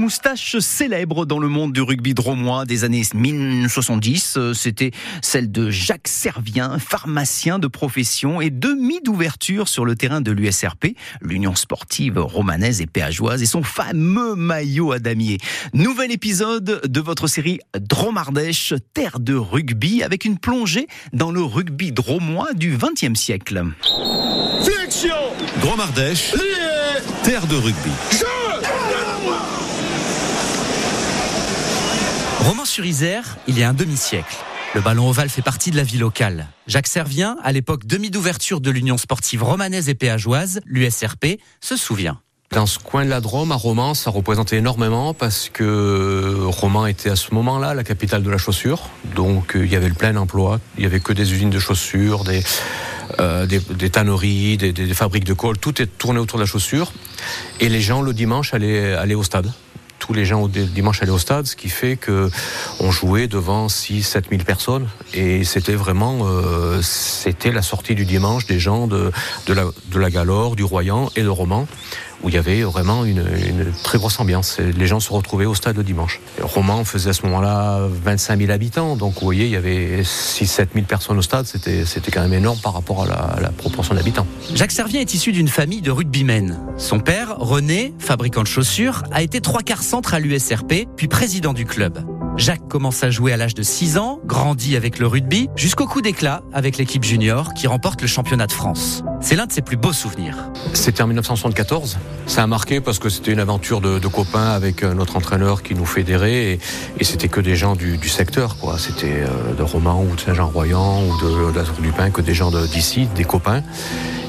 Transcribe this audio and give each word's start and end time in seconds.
Moustache 0.00 0.58
célèbre 0.58 1.24
dans 1.24 1.38
le 1.38 1.46
monde 1.46 1.72
du 1.72 1.80
rugby 1.80 2.14
dromois 2.14 2.64
des 2.64 2.82
années 2.82 3.04
1970, 3.14 4.34
euh, 4.36 4.52
c'était 4.52 4.90
celle 5.22 5.52
de 5.52 5.70
Jacques 5.70 6.08
Servien, 6.08 6.80
pharmacien 6.80 7.60
de 7.60 7.68
profession 7.68 8.40
et 8.40 8.50
demi 8.50 9.00
d'ouverture 9.00 9.68
sur 9.68 9.84
le 9.84 9.94
terrain 9.94 10.20
de 10.20 10.32
l'USRP, 10.32 10.96
l'Union 11.20 11.54
sportive 11.54 12.18
romanaise 12.18 12.80
et 12.80 12.86
péageoise, 12.86 13.40
et 13.40 13.46
son 13.46 13.62
fameux 13.62 14.34
maillot 14.34 14.90
à 14.90 14.98
damier. 14.98 15.38
Nouvel 15.74 16.10
épisode 16.10 16.80
de 16.84 17.00
votre 17.00 17.28
série 17.28 17.60
Dromardèche, 17.78 18.74
terre 18.94 19.20
de 19.20 19.36
rugby, 19.36 20.02
avec 20.02 20.24
une 20.24 20.38
plongée 20.38 20.88
dans 21.12 21.30
le 21.30 21.42
rugby 21.42 21.92
dromois 21.92 22.52
du 22.52 22.76
XXe 22.76 23.16
siècle. 23.16 23.62
Flexion 24.60 25.14
Dromardèche, 25.60 26.34
terre 27.22 27.46
de 27.46 27.54
rugby. 27.54 27.92
Romans-sur-Isère, 32.44 33.38
il 33.48 33.58
y 33.58 33.62
a 33.62 33.70
un 33.70 33.72
demi-siècle. 33.72 34.36
Le 34.74 34.82
ballon 34.82 35.08
ovale 35.08 35.30
fait 35.30 35.40
partie 35.40 35.70
de 35.70 35.76
la 35.76 35.82
vie 35.82 35.96
locale. 35.96 36.48
Jacques 36.66 36.88
Servien, 36.88 37.38
à 37.42 37.52
l'époque 37.52 37.86
demi 37.86 38.10
d'ouverture 38.10 38.60
de 38.60 38.70
l'Union 38.70 38.98
sportive 38.98 39.42
romanaise 39.42 39.88
et 39.88 39.94
péageoise, 39.94 40.60
l'USRP, 40.66 41.38
se 41.62 41.74
souvient. 41.78 42.20
Dans 42.50 42.66
ce 42.66 42.78
coin 42.78 43.06
de 43.06 43.08
la 43.08 43.22
Drôme, 43.22 43.50
à 43.50 43.54
Romans, 43.54 43.94
ça 43.94 44.10
représentait 44.10 44.58
énormément 44.58 45.14
parce 45.14 45.48
que 45.48 46.44
Romans 46.44 46.84
était 46.84 47.08
à 47.08 47.16
ce 47.16 47.32
moment-là 47.32 47.72
la 47.72 47.82
capitale 47.82 48.22
de 48.22 48.28
la 48.28 48.36
chaussure. 48.36 48.90
Donc 49.16 49.56
euh, 49.56 49.64
il 49.64 49.72
y 49.72 49.76
avait 49.76 49.88
le 49.88 49.94
plein 49.94 50.14
emploi, 50.16 50.60
il 50.76 50.82
y 50.82 50.86
avait 50.86 51.00
que 51.00 51.14
des 51.14 51.32
usines 51.32 51.48
de 51.48 51.58
chaussures, 51.58 52.24
des, 52.24 52.42
euh, 53.20 53.46
tanneries, 53.90 54.58
des, 54.58 54.92
fabriques 54.92 55.24
de 55.24 55.32
colle, 55.32 55.56
tout 55.56 55.80
est 55.80 55.86
tourné 55.86 56.20
autour 56.20 56.38
de 56.38 56.42
la 56.42 56.46
chaussure. 56.46 56.92
Et 57.60 57.70
les 57.70 57.80
gens 57.80 58.02
le 58.02 58.12
dimanche 58.12 58.52
allaient 58.52 59.14
au 59.14 59.22
stade 59.22 59.50
tous 60.04 60.12
les 60.12 60.26
gens 60.26 60.42
au 60.42 60.48
dimanche 60.48 61.02
allaient 61.02 61.10
au 61.10 61.18
stade, 61.18 61.46
ce 61.46 61.56
qui 61.56 61.70
fait 61.70 61.96
que 61.96 62.28
on 62.78 62.90
jouait 62.90 63.26
devant 63.26 63.70
6 63.70 64.02
7 64.02 64.26
000 64.28 64.42
personnes. 64.42 64.86
Et 65.14 65.44
c'était 65.44 65.74
vraiment 65.74 66.18
euh, 66.24 66.82
c'était 66.82 67.52
la 67.52 67.62
sortie 67.62 67.94
du 67.94 68.04
dimanche 68.04 68.44
des 68.46 68.58
gens 68.58 68.86
de, 68.86 69.10
de, 69.46 69.54
la, 69.54 69.64
de 69.86 69.98
la 69.98 70.10
Galore, 70.10 70.56
du 70.56 70.64
Royan 70.64 71.10
et 71.16 71.22
de 71.22 71.28
Romans 71.28 71.66
où 72.24 72.30
il 72.30 72.34
y 72.34 72.38
avait 72.38 72.62
vraiment 72.62 73.04
une, 73.04 73.22
très 73.82 73.98
grosse 73.98 74.18
ambiance. 74.18 74.58
Les 74.58 74.86
gens 74.86 74.98
se 74.98 75.12
retrouvaient 75.12 75.44
au 75.44 75.54
stade 75.54 75.76
le 75.76 75.84
dimanche. 75.84 76.20
Romans 76.40 76.84
faisait 76.84 77.10
à 77.10 77.12
ce 77.12 77.22
moment-là 77.26 77.86
25 78.04 78.38
000 78.38 78.50
habitants, 78.50 78.96
donc 78.96 79.14
vous 79.14 79.24
voyez, 79.24 79.44
il 79.44 79.50
y 79.50 79.56
avait 79.56 80.02
6-7 80.02 80.68
000 80.74 80.86
personnes 80.86 81.18
au 81.18 81.22
stade, 81.22 81.46
c'était, 81.46 81.84
c'était 81.84 82.10
quand 82.10 82.22
même 82.22 82.32
énorme 82.32 82.58
par 82.58 82.72
rapport 82.72 83.02
à 83.02 83.06
la, 83.06 83.14
à 83.14 83.40
la 83.40 83.50
proportion 83.50 83.94
d'habitants. 83.94 84.26
Jacques 84.54 84.72
Servien 84.72 85.00
est 85.00 85.14
issu 85.14 85.32
d'une 85.32 85.48
famille 85.48 85.82
de 85.82 85.90
rugbymen. 85.90 86.58
Son 86.78 86.98
père, 86.98 87.36
René, 87.38 87.92
fabricant 87.98 88.42
de 88.42 88.48
chaussures, 88.48 89.02
a 89.12 89.22
été 89.22 89.40
trois 89.40 89.62
quarts 89.62 89.82
centre 89.82 90.14
à 90.14 90.18
l'USRP, 90.18 90.86
puis 90.96 91.08
président 91.08 91.52
du 91.52 91.66
club. 91.66 92.04
Jacques 92.36 92.66
commence 92.68 93.04
à 93.04 93.10
jouer 93.10 93.32
à 93.32 93.36
l'âge 93.36 93.54
de 93.54 93.62
6 93.62 93.96
ans, 93.96 94.18
grandit 94.26 94.74
avec 94.76 94.98
le 94.98 95.06
rugby, 95.06 95.48
jusqu'au 95.54 95.86
coup 95.86 96.00
d'éclat 96.00 96.42
avec 96.52 96.78
l'équipe 96.78 97.04
junior 97.04 97.54
qui 97.54 97.68
remporte 97.68 98.02
le 98.02 98.08
championnat 98.08 98.48
de 98.48 98.52
France. 98.52 99.04
C'est 99.20 99.36
l'un 99.36 99.46
de 99.46 99.52
ses 99.52 99.62
plus 99.62 99.76
beaux 99.76 99.92
souvenirs. 99.92 100.36
C'était 100.72 101.02
en 101.02 101.06
1974. 101.06 101.96
Ça 102.26 102.42
a 102.42 102.46
marqué 102.48 102.80
parce 102.80 102.98
que 102.98 103.08
c'était 103.08 103.30
une 103.30 103.38
aventure 103.38 103.80
de, 103.80 103.98
copains 104.08 104.50
avec 104.50 104.82
notre 104.82 105.16
entraîneur 105.16 105.62
qui 105.62 105.74
nous 105.74 105.86
fédérait 105.86 106.58
et, 106.98 107.04
c'était 107.04 107.28
que 107.28 107.40
des 107.40 107.54
gens 107.54 107.76
du, 107.76 108.08
secteur. 108.08 108.56
quoi. 108.56 108.78
C'était 108.78 109.22
euh, 109.22 109.54
de 109.56 109.62
Romans 109.62 110.02
ou 110.02 110.16
de 110.16 110.20
Saint-Jean-Royan 110.20 111.02
ou 111.04 111.16
de, 111.24 111.52
de 111.52 111.56
la 111.56 111.64
du 111.64 112.12
que 112.12 112.20
des 112.20 112.34
gens 112.34 112.50
d'ici, 112.50 113.06
de, 113.06 113.14
des 113.14 113.24
copains. 113.24 113.62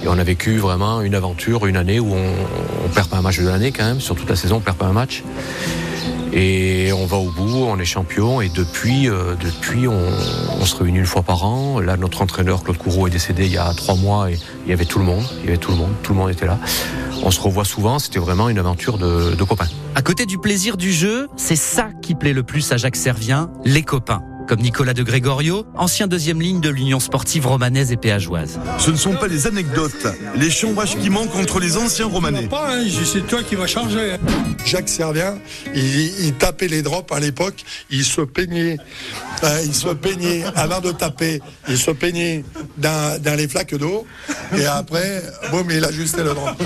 Et 0.03 0.07
on 0.07 0.17
a 0.19 0.23
vécu 0.23 0.57
vraiment 0.57 1.01
une 1.01 1.15
aventure, 1.15 1.65
une 1.65 1.77
année 1.77 1.99
où 1.99 2.13
on, 2.13 2.33
on 2.85 2.89
perd 2.89 3.09
pas 3.09 3.17
un 3.17 3.21
match 3.21 3.39
de 3.39 3.47
l'année 3.47 3.71
quand 3.71 3.85
même. 3.85 3.99
Sur 3.99 4.15
toute 4.15 4.29
la 4.29 4.35
saison, 4.35 4.57
on 4.57 4.61
perd 4.61 4.77
pas 4.77 4.85
un 4.85 4.93
match. 4.93 5.23
Et 6.33 6.91
on 6.93 7.05
va 7.05 7.17
au 7.17 7.29
bout, 7.29 7.65
on 7.65 7.79
est 7.79 7.85
champion. 7.85 8.41
Et 8.41 8.49
depuis, 8.49 9.09
euh, 9.09 9.35
depuis 9.39 9.87
on, 9.87 10.01
on, 10.59 10.65
se 10.65 10.75
réunit 10.75 10.99
une 10.99 11.05
fois 11.05 11.23
par 11.23 11.45
an. 11.45 11.79
Là, 11.79 11.97
notre 11.97 12.21
entraîneur 12.21 12.63
Claude 12.63 12.77
Courreau 12.77 13.07
est 13.07 13.11
décédé 13.11 13.45
il 13.45 13.51
y 13.51 13.57
a 13.57 13.73
trois 13.73 13.95
mois 13.95 14.31
et 14.31 14.37
il 14.65 14.69
y 14.69 14.73
avait 14.73 14.85
tout 14.85 14.99
le 14.99 15.05
monde. 15.05 15.23
Il 15.39 15.45
y 15.45 15.47
avait 15.49 15.57
tout 15.57 15.71
le 15.71 15.77
monde. 15.77 15.91
Tout 16.03 16.13
le 16.13 16.19
monde 16.19 16.31
était 16.31 16.45
là. 16.45 16.59
On 17.23 17.31
se 17.31 17.39
revoit 17.39 17.65
souvent. 17.65 17.99
C'était 17.99 18.19
vraiment 18.19 18.49
une 18.49 18.59
aventure 18.59 18.97
de, 18.97 19.35
de 19.35 19.43
copains. 19.43 19.67
À 19.95 20.01
côté 20.01 20.25
du 20.25 20.37
plaisir 20.37 20.77
du 20.77 20.91
jeu, 20.91 21.27
c'est 21.37 21.55
ça 21.55 21.89
qui 22.01 22.15
plaît 22.15 22.33
le 22.33 22.43
plus 22.43 22.71
à 22.71 22.77
Jacques 22.77 22.97
Servien, 22.97 23.49
les 23.63 23.83
copains 23.83 24.21
comme 24.45 24.59
Nicolas 24.59 24.93
de 24.93 25.03
Gregorio, 25.03 25.65
ancien 25.75 26.07
deuxième 26.07 26.41
ligne 26.41 26.59
de 26.59 26.69
l'Union 26.69 26.99
sportive 26.99 27.47
romanaise 27.47 27.91
et 27.91 27.97
péageoise. 27.97 28.59
Ce 28.77 28.91
ne 28.91 28.95
sont 28.95 29.15
pas 29.15 29.27
les 29.27 29.47
anecdotes, 29.47 30.07
les 30.35 30.49
chambrages 30.49 30.97
qui 30.97 31.09
manquent 31.09 31.35
entre 31.35 31.59
les 31.59 31.77
anciens 31.77 32.05
romanais. 32.05 32.47
Pas, 32.47 32.75
hein, 32.75 32.83
c'est 33.03 33.25
toi 33.25 33.43
qui 33.43 33.55
vas 33.55 33.67
changer. 33.67 34.17
Jacques 34.65 34.89
Servien, 34.89 35.37
il, 35.73 36.33
tapait 36.33 36.67
les 36.67 36.81
drops 36.81 37.11
à 37.15 37.19
l'époque, 37.19 37.63
il 37.89 38.03
se 38.03 38.21
peignait, 38.21 38.77
euh, 39.43 39.61
il 39.65 39.73
se 39.73 39.89
peignait 39.89 40.43
avant 40.55 40.81
de 40.81 40.91
taper, 40.91 41.41
il 41.69 41.77
se 41.77 41.91
peignait 41.91 42.43
dans, 42.77 43.19
les 43.37 43.47
flaques 43.47 43.75
d'eau, 43.75 44.05
et 44.57 44.65
après, 44.65 45.23
boum, 45.51 45.69
il 45.71 45.83
ajustait 45.85 46.23
le 46.23 46.33
drop 46.33 46.61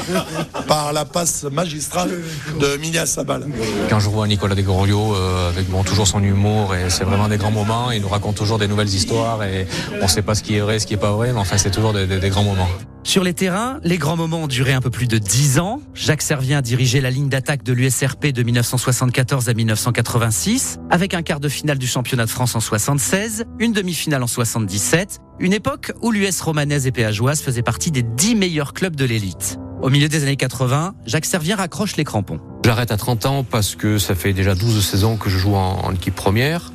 par 0.67 0.93
la 0.93 1.05
passe 1.05 1.43
magistrale 1.43 2.11
de 2.59 2.77
Minia 2.77 3.05
Sabal. 3.05 3.45
Quand 3.89 3.99
je 3.99 4.09
vois 4.09 4.27
Nicolas 4.27 4.55
de 4.55 4.61
Gregorio 4.61 5.15
euh, 5.15 5.49
avec 5.49 5.69
bon, 5.69 5.83
toujours 5.83 6.07
son 6.07 6.23
humour, 6.23 6.75
et 6.75 6.89
c'est 6.89 7.03
vraiment 7.03 7.27
des 7.27 7.37
grands 7.37 7.51
moments 7.51 7.69
il 7.91 8.01
nous 8.01 8.09
raconte 8.09 8.35
toujours 8.35 8.57
des 8.57 8.67
nouvelles 8.67 8.93
histoires 8.93 9.43
et 9.43 9.67
on 9.99 10.03
ne 10.03 10.07
sait 10.07 10.21
pas 10.21 10.35
ce 10.35 10.43
qui 10.43 10.55
est 10.55 10.61
vrai, 10.61 10.79
ce 10.79 10.87
qui 10.87 10.93
est 10.93 10.97
pas 10.97 11.11
vrai, 11.11 11.31
mais 11.33 11.39
enfin 11.39 11.57
c'est 11.57 11.71
toujours 11.71 11.93
des, 11.93 12.29
grands 12.29 12.43
moments. 12.43 12.67
Sur 13.09 13.23
les 13.23 13.33
terrains, 13.33 13.79
les 13.83 13.97
grands 13.97 14.15
moments 14.15 14.43
ont 14.43 14.47
duré 14.47 14.71
un 14.71 14.81
peu 14.81 14.91
plus 14.91 15.07
de 15.07 15.17
10 15.17 15.57
ans. 15.57 15.81
Jacques 15.95 16.21
Servien 16.21 16.61
dirigeait 16.61 17.01
la 17.01 17.09
ligne 17.09 17.27
d'attaque 17.27 17.63
de 17.63 17.73
l'USRP 17.73 18.27
de 18.27 18.43
1974 18.43 19.49
à 19.49 19.53
1986, 19.55 20.77
avec 20.91 21.15
un 21.15 21.23
quart 21.23 21.39
de 21.39 21.49
finale 21.49 21.79
du 21.79 21.87
championnat 21.87 22.25
de 22.25 22.29
France 22.29 22.53
en 22.53 22.59
76, 22.59 23.45
une 23.57 23.73
demi-finale 23.73 24.21
en 24.21 24.27
77, 24.27 25.21
une 25.39 25.53
époque 25.53 25.91
où 26.03 26.11
l'US 26.11 26.39
romanaise 26.39 26.85
et 26.85 26.91
péageoise 26.91 27.41
faisait 27.41 27.63
partie 27.63 27.89
des 27.89 28.03
10 28.03 28.35
meilleurs 28.35 28.75
clubs 28.75 28.95
de 28.95 29.05
l'élite. 29.05 29.57
Au 29.81 29.89
milieu 29.89 30.07
des 30.07 30.21
années 30.21 30.35
80, 30.35 30.93
Jacques 31.07 31.25
Servien 31.25 31.55
raccroche 31.55 31.97
les 31.97 32.03
crampons. 32.03 32.39
J'arrête 32.63 32.91
à 32.91 32.97
30 32.97 33.25
ans 33.25 33.43
parce 33.43 33.73
que 33.73 33.97
ça 33.97 34.13
fait 34.13 34.33
déjà 34.33 34.53
12 34.53 34.85
saisons 34.85 35.17
que 35.17 35.31
je 35.31 35.39
joue 35.39 35.55
en, 35.55 35.83
en 35.83 35.95
équipe 35.95 36.13
première 36.13 36.71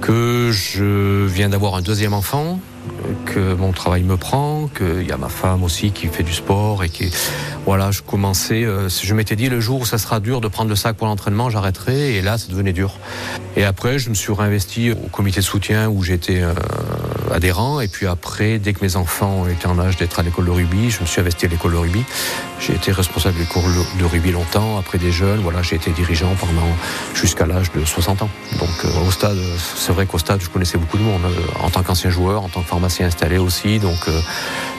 que 0.00 0.50
je 0.50 1.24
viens 1.26 1.48
d'avoir 1.48 1.76
un 1.76 1.82
deuxième 1.82 2.14
enfant, 2.14 2.58
que 3.26 3.54
mon 3.54 3.72
travail 3.72 4.02
me 4.02 4.16
prend, 4.16 4.68
qu'il 4.68 5.06
y 5.06 5.12
a 5.12 5.16
ma 5.16 5.28
femme 5.28 5.62
aussi 5.62 5.92
qui 5.92 6.06
fait 6.08 6.22
du 6.22 6.32
sport 6.32 6.84
et 6.84 6.88
qui 6.88 7.10
voilà, 7.64 7.92
je 7.92 8.02
commençais, 8.02 8.64
euh, 8.64 8.88
je 8.88 9.14
m'étais 9.14 9.36
dit 9.36 9.48
le 9.48 9.60
jour 9.60 9.82
où 9.82 9.84
ça 9.84 9.96
sera 9.96 10.18
dur 10.18 10.40
de 10.40 10.48
prendre 10.48 10.68
le 10.68 10.74
sac 10.74 10.96
pour 10.96 11.06
l'entraînement, 11.06 11.48
j'arrêterai 11.48 12.16
et 12.16 12.22
là 12.22 12.36
ça 12.36 12.48
devenait 12.48 12.72
dur. 12.72 12.98
Et 13.56 13.64
après 13.64 13.98
je 13.98 14.10
me 14.10 14.14
suis 14.14 14.32
réinvesti 14.32 14.90
au 14.90 15.08
comité 15.08 15.40
de 15.40 15.44
soutien 15.44 15.88
où 15.88 16.02
j'étais 16.02 16.40
euh, 16.42 16.54
adhérent 17.32 17.80
et 17.80 17.86
puis 17.86 18.06
après 18.06 18.58
dès 18.58 18.72
que 18.72 18.84
mes 18.84 18.96
enfants 18.96 19.46
étaient 19.46 19.68
en 19.68 19.78
âge 19.78 19.96
d'être 19.96 20.18
à 20.18 20.22
l'école 20.22 20.46
de 20.46 20.50
rugby, 20.50 20.90
je 20.90 21.00
me 21.00 21.06
suis 21.06 21.20
investi 21.20 21.46
à 21.46 21.48
l'école 21.48 21.72
de 21.72 21.76
rugby. 21.76 22.02
J'ai 22.58 22.74
été 22.74 22.90
responsable 22.90 23.36
de 23.36 23.40
l'école 23.40 23.62
de 23.98 24.04
rugby 24.04 24.32
longtemps, 24.32 24.78
après 24.78 24.98
des 24.98 25.12
jeunes, 25.12 25.40
voilà, 25.40 25.62
j'ai 25.62 25.76
été 25.76 25.90
dirigeant 25.92 26.34
pendant 26.40 26.68
jusqu'à 27.14 27.46
l'âge 27.46 27.70
de 27.72 27.84
60 27.84 28.22
ans. 28.22 28.30
Donc 28.58 28.70
euh, 28.84 29.06
au 29.06 29.10
stade, 29.12 29.38
c'est 29.76 29.92
vrai 29.92 30.06
qu'au 30.06 30.18
stade 30.18 30.40
je 30.42 30.48
connaissais 30.48 30.78
beaucoup 30.78 30.98
de 30.98 31.02
monde 31.02 31.22
en 31.60 31.70
tant 31.70 31.82
qu'ancien 31.82 32.10
joueur, 32.10 32.42
en 32.42 32.48
tant 32.48 32.62
que 32.62 32.68
pharmacien 32.72 33.06
installé 33.06 33.36
aussi, 33.36 33.78
donc 33.78 34.08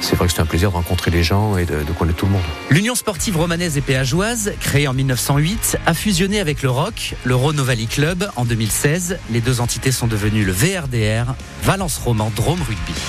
c'est 0.02 0.16
vrai 0.16 0.26
que 0.26 0.32
c'était 0.32 0.42
un 0.42 0.48
plaisir 0.48 0.72
de 0.72 0.76
rencontrer 0.76 1.12
les 1.12 1.22
gens 1.22 1.58
et 1.58 1.66
de, 1.66 1.84
connaître 1.98 2.18
tout 2.18 2.26
le 2.26 2.32
monde. 2.32 2.42
L'Union 2.72 2.96
sportive 2.96 3.38
romanaise 3.38 3.78
et 3.78 3.82
péageoise, 3.82 4.54
créée 4.60 4.88
en 4.88 4.94
1908, 4.94 5.78
a 5.86 5.94
fusionné 5.94 6.40
avec 6.40 6.64
le 6.64 6.72
ROC, 6.72 7.14
le 7.24 7.36
Rhône 7.36 7.62
Valley 7.62 7.86
Club, 7.86 8.28
en 8.36 8.46
2016. 8.46 9.20
Les 9.32 9.42
deux 9.42 9.62
entités 9.62 9.92
sont 9.92 10.08
devenues 10.08 10.44
le 10.44 10.52
VRDR, 10.52 11.36
Valence 11.62 12.00
Roman 12.04 12.32
Drôme 12.36 12.64
Rugby. 12.64 13.00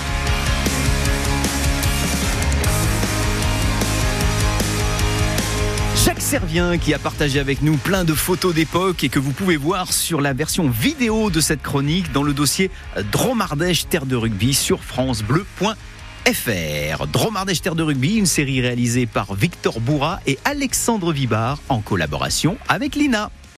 Servien 6.25 6.79
qui 6.79 6.95
a 6.95 6.99
partagé 6.99 7.39
avec 7.39 7.61
nous 7.61 7.77
plein 7.77 8.03
de 8.03 8.15
photos 8.15 8.55
d'époque 8.55 9.05
et 9.05 9.11
que 9.11 9.19
vous 9.19 9.33
pouvez 9.33 9.59
voir 9.59 9.93
sur 9.93 10.23
la 10.23 10.33
version 10.33 10.71
vidéo 10.71 11.29
de 11.29 11.39
cette 11.39 11.61
chronique 11.61 12.13
dans 12.13 12.23
le 12.23 12.33
dossier 12.33 12.71
Dromardèche 13.13 13.87
Terre 13.89 14.07
de 14.07 14.17
Rugby 14.17 14.55
sur 14.55 14.83
francebleu.fr. 14.83 15.77
FR. 16.25 17.07
Dromardèche 17.07 17.61
Terre 17.61 17.75
de 17.75 17.83
Rugby, 17.83 18.17
une 18.17 18.25
série 18.25 18.63
réalisée 18.63 19.05
par 19.05 19.35
Victor 19.35 19.79
Bourra 19.81 20.21
et 20.27 20.39
Alexandre 20.47 21.13
Vibard 21.13 21.59
en 21.69 21.83
collaboration 21.83 22.57
avec 22.67 22.97
Lina. 22.97 23.31